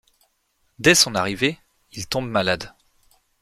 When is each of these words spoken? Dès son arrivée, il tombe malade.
Dès 0.79 0.95
son 0.95 1.13
arrivée, 1.13 1.59
il 1.91 2.07
tombe 2.07 2.27
malade. 2.27 2.73